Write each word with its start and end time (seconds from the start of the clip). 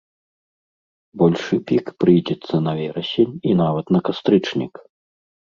Большы 1.21 1.59
пік 1.71 1.85
прыйдзецца 2.03 2.55
на 2.69 2.73
верасень 2.81 3.33
і 3.51 3.55
нават 3.63 3.85
на 3.97 4.05
кастрычнік. 4.09 4.73